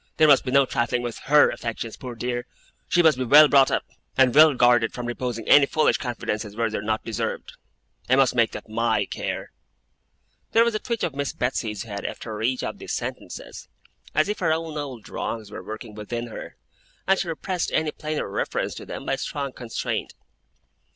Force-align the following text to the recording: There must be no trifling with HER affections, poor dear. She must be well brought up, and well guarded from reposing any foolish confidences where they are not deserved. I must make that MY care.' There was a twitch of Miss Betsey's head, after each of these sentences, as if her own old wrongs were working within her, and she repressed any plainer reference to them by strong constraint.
There 0.17 0.27
must 0.27 0.43
be 0.43 0.49
no 0.49 0.65
trifling 0.65 1.03
with 1.03 1.19
HER 1.25 1.51
affections, 1.51 1.95
poor 1.95 2.15
dear. 2.15 2.47
She 2.87 3.03
must 3.03 3.19
be 3.19 3.23
well 3.23 3.47
brought 3.47 3.69
up, 3.69 3.85
and 4.17 4.33
well 4.33 4.55
guarded 4.55 4.93
from 4.95 5.05
reposing 5.05 5.47
any 5.47 5.67
foolish 5.67 5.97
confidences 5.97 6.55
where 6.55 6.71
they 6.71 6.79
are 6.79 6.81
not 6.81 7.05
deserved. 7.05 7.53
I 8.09 8.15
must 8.15 8.33
make 8.33 8.49
that 8.53 8.67
MY 8.67 9.05
care.' 9.05 9.51
There 10.53 10.63
was 10.63 10.73
a 10.73 10.79
twitch 10.79 11.03
of 11.03 11.13
Miss 11.13 11.33
Betsey's 11.33 11.83
head, 11.83 12.03
after 12.03 12.41
each 12.41 12.63
of 12.63 12.79
these 12.79 12.93
sentences, 12.93 13.67
as 14.15 14.27
if 14.27 14.39
her 14.39 14.51
own 14.51 14.75
old 14.75 15.07
wrongs 15.07 15.51
were 15.51 15.61
working 15.63 15.93
within 15.93 16.25
her, 16.29 16.55
and 17.05 17.19
she 17.19 17.27
repressed 17.27 17.69
any 17.71 17.91
plainer 17.91 18.27
reference 18.27 18.73
to 18.73 18.87
them 18.87 19.05
by 19.05 19.17
strong 19.17 19.53
constraint. 19.53 20.15